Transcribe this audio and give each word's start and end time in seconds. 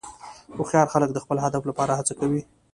هوښیار 0.57 0.87
خلک 0.93 1.09
د 1.13 1.17
خپل 1.23 1.37
هدف 1.45 1.63
لپاره 1.69 1.91
هڅه 1.99 2.13
کوي. 2.19 2.41